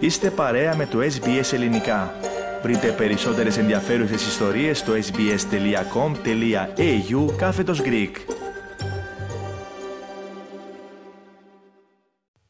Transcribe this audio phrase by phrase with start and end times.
[0.00, 2.14] Είστε παρέα με το SBS Ελληνικά.
[2.62, 5.36] Βρείτε περισσότερες ενδιαφέρουσες ιστορίες στο sbs.com.au
[7.36, 8.10] κάθετος Greek.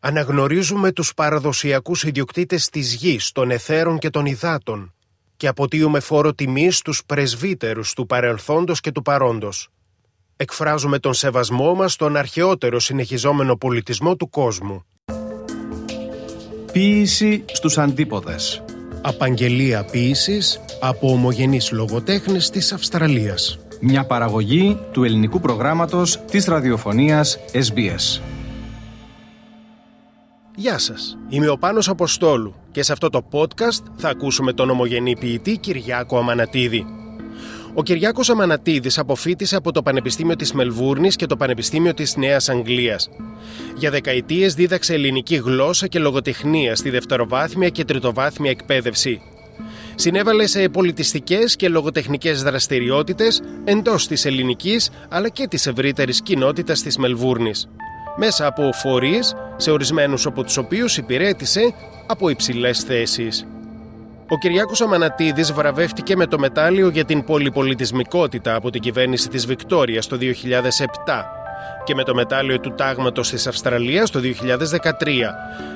[0.01, 4.95] Αναγνωρίζουμε τους παραδοσιακούς ιδιοκτήτες της γης, των εθέρων και των υδάτων
[5.37, 9.69] και αποτείουμε φόρο τιμής στους πρεσβύτερους του παρελθόντος και του παρόντος.
[10.37, 14.85] Εκφράζουμε τον σεβασμό μας στον αρχαιότερο συνεχιζόμενο πολιτισμό του κόσμου.
[16.73, 18.63] Ποίηση στους αντίποδες.
[19.03, 23.59] Απαγγελία ποίησης από ομογενείς λογοτέχνες της Αυστραλίας.
[23.81, 28.23] Μια παραγωγή του ελληνικού προγράμματος της ραδιοφωνίας SBS.
[30.55, 35.17] Γεια σας, είμαι ο Πάνος Αποστόλου και σε αυτό το podcast θα ακούσουμε τον ομογενή
[35.17, 37.00] ποιητή Κυριάκο Αμανατίδη.
[37.75, 43.09] Ο Κυριάκος Αμανατίδης αποφύτησε από το Πανεπιστήμιο της Μελβούρνης και το Πανεπιστήμιο της Νέας Αγγλίας.
[43.77, 49.23] Για δεκαετίες δίδαξε ελληνική γλώσσα και λογοτεχνία στη δευτεροβάθμια και τριτοβάθμια εκπαίδευση.
[49.95, 56.97] Συνέβαλε σε πολιτιστικές και λογοτεχνικές δραστηριότητες εντός της ελληνικής αλλά και της ευρύτερης κοινότητας της
[56.97, 57.69] Μελβούρνης.
[58.17, 61.75] Μέσα από φορείς, σε ορισμένους από τους οποίους υπηρέτησε
[62.07, 63.47] από υψηλές θέσεις.
[64.33, 70.07] Ο Κυριάκος Αμανατίδης βραβεύτηκε με το μετάλλιο για την πολυπολιτισμικότητα από την κυβέρνηση της Βικτόριας
[70.07, 70.25] το 2007
[71.85, 75.35] και με το μετάλλιο του Τάγματος της Αυστραλίας το 2013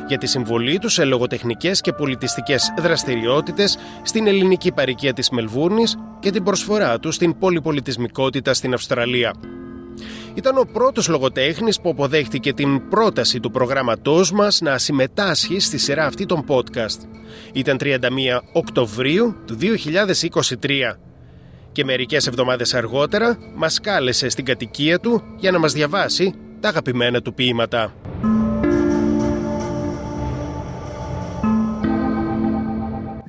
[0.09, 6.31] για τη συμβολή τους σε λογοτεχνικές και πολιτιστικές δραστηριότητες στην ελληνική παροικία της Μελβούρνης και
[6.31, 9.35] την προσφορά τους στην πολυπολιτισμικότητα στην Αυστραλία.
[10.35, 16.07] Ήταν ο πρώτος λογοτέχνης που αποδέχτηκε την πρόταση του προγράμματός μας να συμμετάσχει στη σειρά
[16.07, 16.99] αυτή των podcast.
[17.53, 17.99] Ήταν 31
[18.53, 19.59] Οκτωβρίου του
[20.61, 20.99] 2023
[21.73, 27.21] και μερικές εβδομάδες αργότερα μας κάλεσε στην κατοικία του για να μας διαβάσει τα αγαπημένα
[27.21, 27.93] του ποίηματα.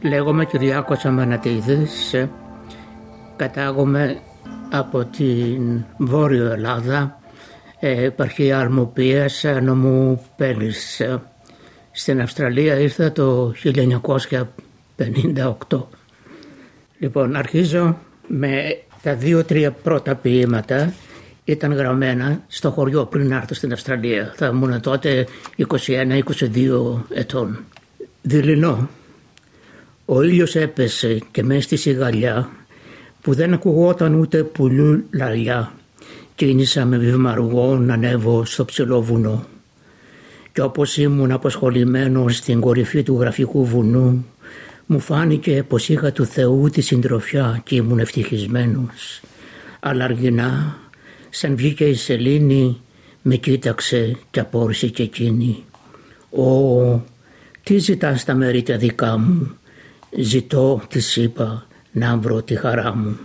[0.02, 2.16] Λέγομαι Κυριάκος Αμανατίδης,
[3.36, 4.20] κατάγομαι
[4.72, 7.20] από την Βόρειο Ελλάδα,
[7.80, 11.02] ε, επαρχία Αρμοπίας, νομού Πέλης.
[11.92, 15.90] Στην Αυστραλία ήρθα το 1958.
[17.00, 20.94] Λοιπόν, αρχίζω με τα δύο-τρία πρώτα ποίηματα
[21.44, 24.34] ήταν γραμμένα στο χωριό πριν έρθω στην Αυστραλία.
[24.36, 25.28] Θα ήμουν τότε
[25.58, 27.60] 21-22 ετών.
[28.22, 28.90] Δειλινό.
[30.06, 32.50] Ο ήλιος έπεσε και μέσα στη σιγαλιά
[33.26, 35.74] που δεν ακουγόταν ούτε πουλού λαλιά.
[36.36, 37.36] Κίνησα με βήμα
[37.80, 39.46] να ανέβω στο ψηλό βουνό.
[40.52, 44.26] Και όπως ήμουν αποσχολημένος στην κορυφή του γραφικού βουνού
[44.86, 49.22] μου φάνηκε πως είχα του Θεού τη συντροφιά και ήμουν ευτυχισμένος.
[49.80, 50.78] Αλλά αργινά
[51.30, 52.78] σαν βγήκε η σελήνη
[53.22, 55.64] με κοίταξε και απόρρισε και εκείνη.
[56.30, 57.02] «Ω,
[57.64, 59.58] τι ζητάς στα μέρη τα δικά μου»
[60.18, 61.66] «Ζητώ» της είπα
[61.96, 63.18] να βρω τη χαρά μου.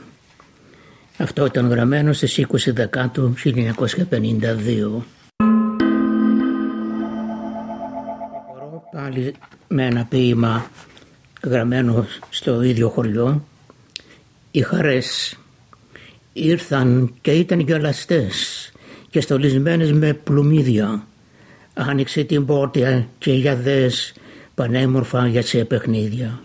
[1.19, 5.03] Αυτό ήταν γραμμένο στις 20 Δεκάτου 1952.
[8.93, 9.35] Πάλι
[9.69, 10.71] με ένα ποίημα
[11.43, 13.45] γραμμένο στο ίδιο χωριό
[14.51, 15.39] οι χαρές
[16.33, 18.73] ήρθαν και ήταν γελαστές
[19.11, 21.07] και στολισμένες με πλουμίδια.
[21.75, 24.15] Άνοιξε την πόρτα και για δες
[24.55, 26.41] πανέμορφα για σε παιχνίδια.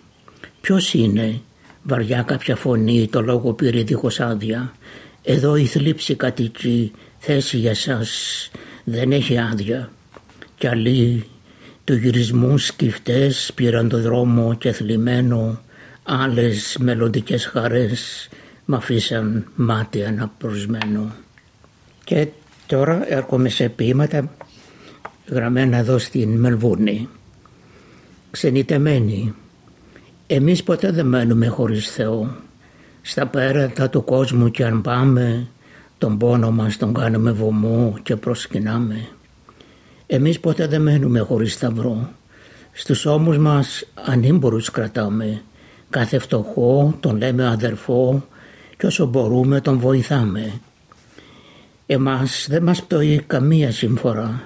[0.62, 1.42] Ποιος είναι
[1.88, 4.74] βαριά κάποια φωνή το λόγο πήρε δίχως άδεια.
[5.24, 8.52] Εδώ η θλίψη κατοικεί, θέση για σας
[8.84, 9.92] δεν έχει άδεια.
[10.58, 11.26] Κι άλλοι
[11.84, 15.62] του γυρισμού σκυφτές πήραν το δρόμο και θλιμμένο
[16.04, 18.30] άλλες μελλοντικές χαρές
[18.66, 21.16] μ' αφήσαν μάτι αναπροσμένο.
[22.04, 22.28] Και
[22.68, 24.36] τώρα έρχομαι σε ποίηματα
[25.28, 27.10] γραμμένα εδώ στην Μελβούρνη.
[28.32, 29.34] Ξενιτεμένοι
[30.28, 32.36] εμείς ποτέ δεν μένουμε χωρίς Θεό.
[33.02, 35.48] Στα πέρατα του κόσμου και αν πάμε,
[35.98, 39.08] τον πόνο μας τον κάνουμε βωμό και προσκυνάμε.
[40.08, 42.10] Εμείς ποτέ δεν μένουμε χωρίς σταυρό.
[42.72, 45.42] Στους ώμους μας ανήμπορους κρατάμε.
[45.90, 48.26] Κάθε φτωχό τον λέμε αδερφό
[48.78, 50.54] και όσο μπορούμε τον βοηθάμε.
[51.86, 54.44] Εμάς δεν μας πτωεί καμία συμφορά.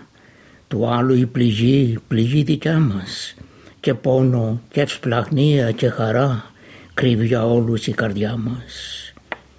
[0.68, 3.36] Του άλλου η πληγή, πληγή δικιά μας
[3.80, 6.52] και πόνο και ευσπλαχνία και χαρά
[6.94, 8.74] κρύβει για όλους η καρδιά μας.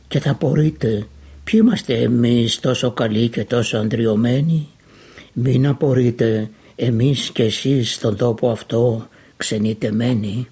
[0.08, 1.06] Και θα απορείτε
[1.44, 4.68] ποιοι είμαστε εμείς τόσο καλοί και τόσο αντριωμένοι;
[5.32, 10.48] Μην απορείτε εμείς και εσείς στον τόπο αυτό ξενιτεμένοι.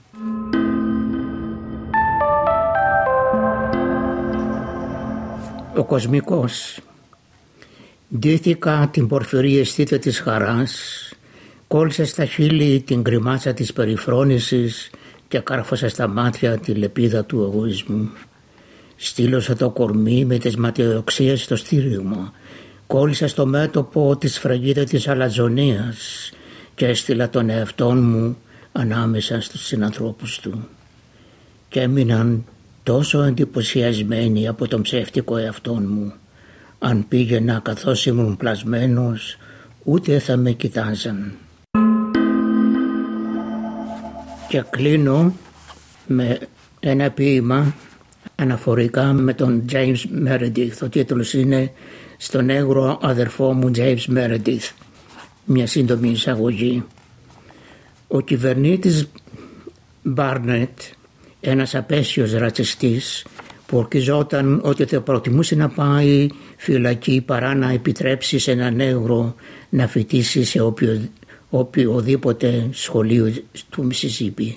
[5.76, 6.80] Ο κοσμικός
[8.18, 11.07] Ντύθηκα την πορφυρή αισθήτα της χαράς
[11.68, 14.90] Κόλλησα στα χείλη την κρυμάτσα της περιφρόνησης
[15.28, 18.08] και κάρφωσα στα μάτια τη λεπίδα του εγωισμού.
[18.96, 22.32] Στήλωσα το κορμί με τις ματιοδοξίες στο στήριγμα.
[22.86, 26.30] Κόλλησα στο μέτωπο της σφραγίδα της αλαζονίας
[26.74, 28.36] και έστειλα τον εαυτό μου
[28.72, 30.68] ανάμεσα στους συνανθρώπους του.
[31.68, 32.44] Και έμειναν
[32.82, 36.12] τόσο εντυπωσιασμένοι από τον ψεύτικο εαυτό μου.
[36.78, 39.36] Αν πήγαινα καθώς ήμουν πλασμένος,
[39.84, 41.32] ούτε θα με κοιτάζαν.
[44.48, 45.34] Και κλείνω
[46.06, 46.38] με
[46.80, 47.74] ένα ποίημα
[48.34, 49.96] αναφορικά με τον James
[50.26, 50.72] Meredith.
[50.82, 51.72] Ο τίτλος είναι
[52.16, 54.70] «Στον έγρο αδερφό μου James Meredith».
[55.44, 56.84] Μια σύντομη εισαγωγή.
[58.08, 59.08] Ο κυβερνήτης
[60.02, 60.78] Μπάρνετ,
[61.40, 63.26] ένας απέσιος ρατσιστής
[63.66, 69.34] που ορκιζόταν ότι θα προτιμούσε να πάει φυλακή παρά να επιτρέψει σε έναν έγρο
[69.68, 71.08] να φοιτήσει σε οποιο,
[71.50, 73.34] οποιοδήποτε σχολείο
[73.70, 74.56] του Μισισίπη.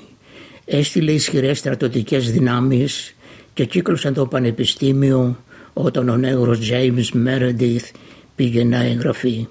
[0.66, 3.16] Έστειλε ισχυρές στρατοτικές δυνάμεις
[3.54, 5.38] και κύκλωσαν το πανεπιστήμιο
[5.74, 7.92] όταν ο νέγρος James Meredith
[8.36, 9.48] πήγε να εγγραφεί.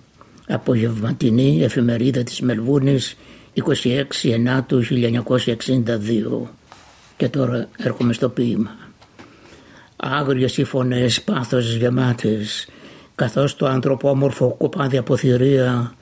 [0.48, 3.16] Απογευματινή εφημερίδα της Μελβούνης
[4.22, 6.48] 26 Ενάτου 1962
[7.16, 8.70] και τώρα έρχομαι στο ποίημα.
[9.96, 12.68] Άγριες οι φωνές πάθος γεμάτες
[13.14, 15.94] καθώς το ανθρωπόμορφο κοπάδι από θηρία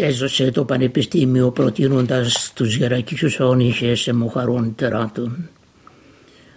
[0.00, 5.48] έζωσε το πανεπιστήμιο προτείνοντας τους γερακίους όνυχες εμοχαρών τεράτων.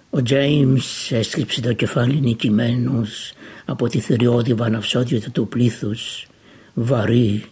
[0.10, 3.34] Ο Τζέιμς έσκυψε το κεφάλι νικημένος
[3.66, 6.28] από τη θηριώδη βαναυσότητα του πλήθους.
[6.74, 7.44] Βαρύ,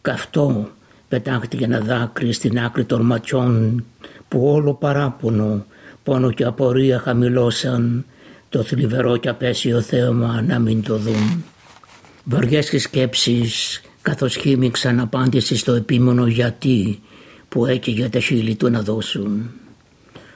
[0.00, 0.70] καυτό,
[1.08, 3.84] πετάχτηκε ένα δάκρυ στην άκρη των ματιών
[4.28, 5.66] που όλο παράπονο,
[6.02, 8.04] πόνο και απορία χαμηλώσαν
[8.48, 11.44] το θλιβερό και απέσιο θέαμα να μην το δουν.
[12.24, 17.00] Βαριές και σκέψεις καθώς χύμιξαν απάντηση στο επίμονο γιατί
[17.48, 19.50] που έκαιγε τα χείλη του να δώσουν.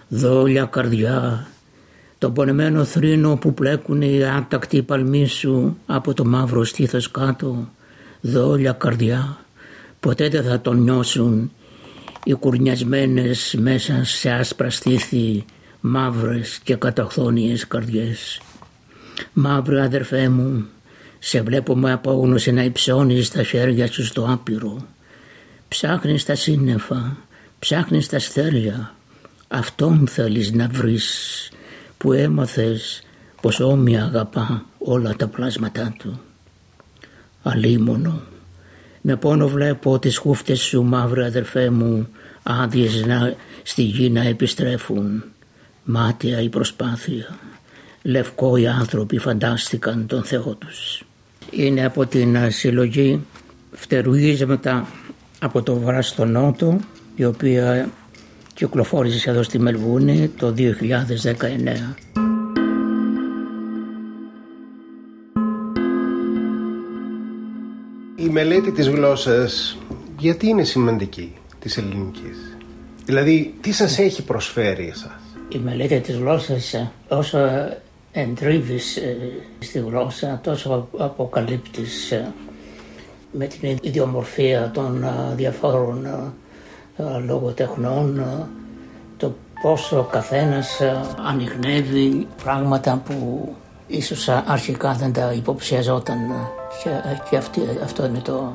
[0.08, 1.46] Δόλια καρδιά,
[2.18, 7.68] το πονεμένο θρήνο που πλέκουν οι άτακτοι παλμοί σου από το μαύρο στήθος κάτω,
[8.20, 9.38] δόλια καρδιά,
[10.00, 11.50] ποτέ δεν θα τον νιώσουν
[12.24, 15.44] οι κουρνιασμένες μέσα σε άσπρα στήθη
[15.80, 18.40] μαύρες και καταχθόνιες καρδιές.
[19.32, 20.66] Μαύρη αδερφέ μου,
[21.18, 24.86] σε βλέπω με απόγνωση να υψώνεις τα χέρια σου στο άπειρο.
[25.68, 27.16] Ψάχνεις τα σύννεφα,
[27.58, 28.94] ψάχνεις τα αστέρια.
[29.48, 31.48] Αυτόν θέλεις να βρεις
[31.98, 33.02] που έμαθες
[33.40, 36.20] πως όμοια αγαπά όλα τα πλάσματά του.
[37.42, 38.22] Αλίμονο,
[39.00, 42.08] με πόνο βλέπω τις χούφτες σου μαύρε αδερφέ μου
[42.42, 45.24] άδειες να, στη γη να επιστρέφουν.
[45.84, 47.38] Μάτια η προσπάθεια.
[48.02, 51.02] Λευκό οι άνθρωποι φαντάστηκαν τον Θεό τους.
[51.50, 53.20] Είναι από την συλλογή
[53.72, 54.86] φτερουγίσματα
[55.40, 56.78] από το βορρά στο νότο
[57.16, 57.90] η οποία
[58.54, 60.62] κυκλοφόρησε εδώ στη Μελβούνη το 2019.
[68.16, 69.78] Η μελέτη της γλώσσας
[70.18, 72.56] γιατί είναι σημαντική της ελληνικής;
[73.04, 76.74] Δηλαδή τι σας έχει προσφέρει εσάς; Η μελέτη της γλώσσας
[77.08, 77.38] όσο
[78.20, 79.16] εντρίβεις ε,
[79.58, 82.32] στη γλώσσα τόσο αποκαλύπτεις ε,
[83.32, 86.06] με την ιδιομορφία των ε, διαφόρων
[87.26, 88.24] λογοτεχνών
[89.16, 90.80] το πόσο ο καθένας
[91.28, 93.48] ανοιχνεύει πράγματα που
[93.86, 96.18] ίσως αρχικά δεν τα υποψιαζόταν
[97.30, 97.36] και,
[97.84, 98.52] αυτό είναι το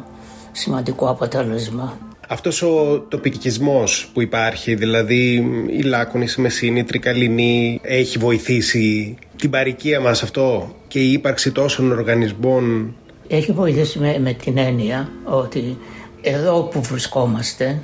[0.52, 1.98] σημαντικό αποτέλεσμα.
[2.28, 5.36] Αυτός ο τοπικισμός που υπάρχει, δηλαδή
[5.70, 11.52] η Λάκωνη, η Μεσίνη, η Τρικαλινή, έχει βοηθήσει την παροικία μας αυτό και η ύπαρξη
[11.52, 12.96] τόσων οργανισμών;
[13.28, 15.78] Έχει βοηθήσει με, με την έννοια ότι
[16.22, 17.82] εδώ που βρισκόμαστε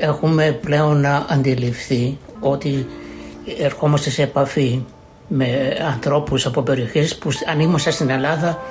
[0.00, 2.86] έχουμε πλέον να αντιληφθεί ότι
[3.58, 4.84] ερχόμαστε σε επαφή
[5.28, 8.62] με ανθρώπους από περιοχές που αν ήμασταν στην Ελλάδα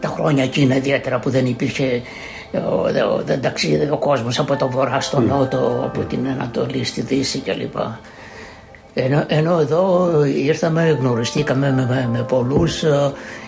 [0.00, 2.02] τα χρόνια εκείνα ιδιαίτερα που δεν υπήρχε
[3.24, 7.76] δεν ταξίδευε ο κόσμος από το βορρά στο νότο, από την Ανατολή στη Δύση κλπ.
[8.94, 12.84] Ενώ, ενώ εδώ ήρθαμε, γνωριστήκαμε με, με, με πολλούς,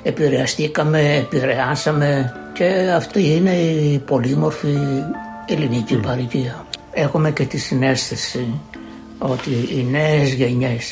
[0.03, 4.77] επηρεαστήκαμε, επηρεάσαμε και αυτή είναι η πολύμορφη
[5.47, 6.07] ελληνική mm.
[6.07, 6.67] παροικία.
[6.93, 8.47] Έχουμε και τη συνέστηση
[9.19, 10.85] ότι οι νέες γενιές,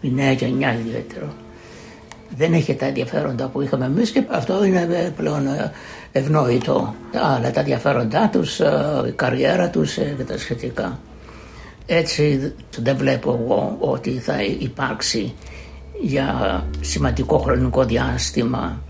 [0.00, 1.34] η νέα γενιά ιδιαίτερα,
[2.36, 5.46] δεν έχει τα ενδιαφέροντα που είχαμε εμείς και αυτό είναι πλέον
[6.12, 6.94] ευνόητο.
[7.36, 8.58] Αλλά τα ενδιαφέροντά τους,
[9.08, 10.98] η καριέρα τους και τα σχετικά.
[11.92, 15.34] Έτσι δεν βλέπω εγώ ότι θα υπάρξει
[16.00, 18.82] για σημαντικό χρονικό διάστημα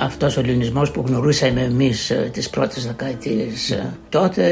[0.00, 3.70] αυτός ο ελληνισμός που γνωρίσαμε εμείς ε, τις πρώτες δεκαετίες.
[3.70, 4.44] Ε, τότε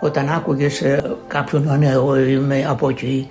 [0.00, 0.82] όταν άκουγες
[1.26, 3.30] κάποιον να ναι, εγώ είμαι από εκεί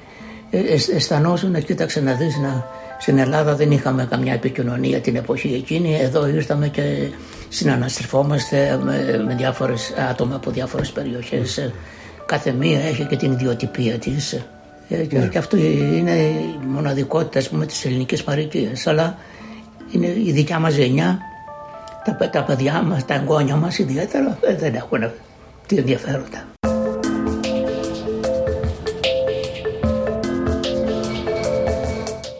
[0.95, 2.67] αισθανόσουν να κοίταξε να δεις να
[2.99, 5.95] στην Ελλάδα δεν είχαμε καμιά επικοινωνία την εποχή εκείνη.
[6.01, 7.09] Εδώ ήρθαμε και
[7.49, 11.71] συναναστρεφόμαστε με, με διάφορες άτομα από διάφορες περιοχές.
[12.27, 14.33] Κάθε μία έχει και την ιδιοτυπία της.
[14.89, 18.87] Ε, και, και αυτό είναι η μοναδικότητα ας πούμε, της ελληνικής παροικίας.
[18.87, 19.17] Αλλά
[19.91, 21.19] είναι η δικιά μας γενιά,
[22.03, 25.11] τα, τα παιδιά μας, τα εγγόνια μας ιδιαίτερα ε, δεν έχουν
[25.65, 26.45] τι ενδιαφέροντα.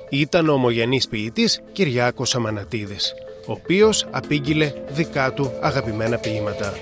[0.10, 3.14] Ήταν ο ομογενής ποιητής Κυριάκος Αμανατίδης,
[3.48, 6.74] ο οποίος απήγγειλε δικά του αγαπημένα ποίηματα.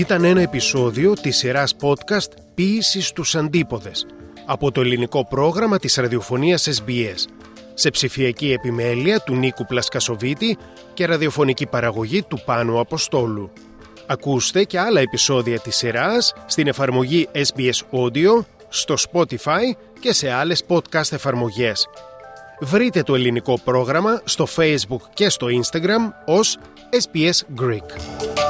[0.00, 4.06] Ήταν ένα επεισόδιο της σειράς podcast «Ποίηση στους αντίποδες»
[4.46, 7.24] από το ελληνικό πρόγραμμα της ραδιοφωνίας SBS
[7.74, 10.58] σε ψηφιακή επιμέλεια του Νίκου Πλασκασοβίτη
[10.94, 13.52] και ραδιοφωνική παραγωγή του Πάνου Αποστόλου.
[14.06, 20.64] Ακούστε και άλλα επεισόδια της σειράς στην εφαρμογή SBS Audio, στο Spotify και σε άλλες
[20.68, 21.88] podcast εφαρμογές.
[22.60, 26.58] Βρείτε το ελληνικό πρόγραμμα στο Facebook και στο Instagram ως
[26.90, 28.49] SBS Greek.